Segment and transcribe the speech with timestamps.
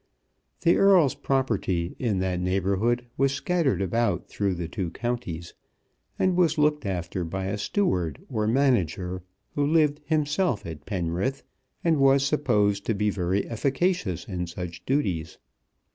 [0.61, 5.53] The Earl's property in that neighbourhood was scattered about through the two counties,
[6.17, 9.21] and was looked after by a steward, or manager,
[9.53, 11.43] who lived himself at Penrith,
[11.83, 15.37] and was supposed to be very efficacious in such duties.